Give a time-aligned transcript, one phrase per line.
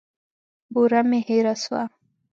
[0.73, 1.83] بوره مي هېره سوه.